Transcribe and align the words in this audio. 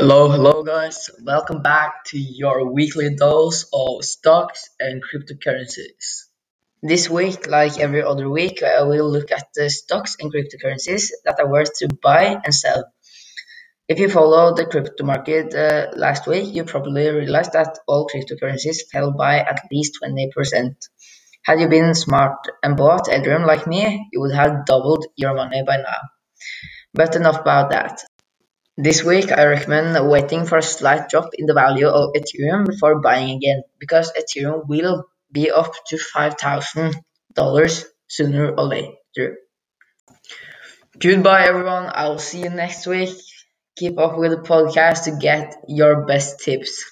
Hello, 0.00 0.30
hello, 0.30 0.62
guys. 0.62 1.10
Welcome 1.22 1.60
back 1.60 2.04
to 2.06 2.18
your 2.18 2.72
weekly 2.72 3.14
dose 3.14 3.66
of 3.70 4.02
stocks 4.02 4.70
and 4.80 5.02
cryptocurrencies. 5.04 6.24
This 6.82 7.10
week, 7.10 7.46
like 7.46 7.78
every 7.78 8.02
other 8.02 8.26
week, 8.30 8.62
I 8.62 8.84
will 8.84 9.10
look 9.12 9.30
at 9.30 9.48
the 9.54 9.68
stocks 9.68 10.16
and 10.18 10.32
cryptocurrencies 10.32 11.10
that 11.26 11.38
are 11.38 11.52
worth 11.52 11.74
to 11.80 11.88
buy 12.02 12.40
and 12.42 12.54
sell. 12.54 12.90
If 13.88 13.98
you 13.98 14.08
followed 14.08 14.56
the 14.56 14.64
crypto 14.64 15.04
market 15.04 15.54
uh, 15.54 15.88
last 15.94 16.26
week, 16.26 16.54
you 16.54 16.64
probably 16.64 17.10
realized 17.10 17.52
that 17.52 17.78
all 17.86 18.08
cryptocurrencies 18.08 18.88
fell 18.90 19.12
by 19.12 19.40
at 19.40 19.60
least 19.70 19.98
20%. 20.02 20.76
Had 21.44 21.60
you 21.60 21.68
been 21.68 21.94
smart 21.94 22.38
and 22.62 22.74
bought 22.74 23.08
Ethereum 23.08 23.46
like 23.46 23.66
me, 23.66 24.08
you 24.14 24.20
would 24.22 24.34
have 24.34 24.64
doubled 24.64 25.04
your 25.16 25.34
money 25.34 25.62
by 25.62 25.76
now. 25.76 26.00
But 26.94 27.16
enough 27.16 27.42
about 27.42 27.72
that. 27.72 28.00
This 28.76 29.04
week 29.04 29.30
I 29.30 29.44
recommend 29.46 30.08
waiting 30.08 30.46
for 30.46 30.58
a 30.58 30.62
slight 30.62 31.08
drop 31.08 31.30
in 31.34 31.46
the 31.46 31.54
value 31.54 31.88
of 31.88 32.14
Ethereum 32.14 32.66
before 32.66 33.00
buying 33.00 33.36
again, 33.36 33.62
because 33.78 34.12
Ethereum 34.12 34.66
will 34.68 35.04
be 35.30 35.50
up 35.50 35.72
to 35.88 35.96
$5,000 35.96 37.84
sooner 38.08 38.50
or 38.54 38.64
later. 38.64 39.36
Goodbye 40.98 41.44
everyone, 41.46 41.90
I'll 41.94 42.18
see 42.18 42.42
you 42.42 42.50
next 42.50 42.86
week. 42.86 43.16
Keep 43.76 43.98
up 43.98 44.18
with 44.18 44.32
the 44.32 44.48
podcast 44.48 45.04
to 45.04 45.12
get 45.12 45.56
your 45.68 46.06
best 46.06 46.40
tips. 46.40 46.84